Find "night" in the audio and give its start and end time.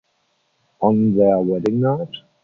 1.81-2.09